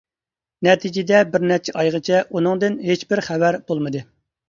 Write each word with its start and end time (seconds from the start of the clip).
نەتىجىدە 0.67 1.19
بىرنەچچە 1.35 1.77
ئايغىچە 1.83 2.25
ئۇنىڭدىن 2.31 2.83
ھېچبىر 2.91 3.27
خەۋەر 3.31 3.63
بولمىدى. 3.71 4.09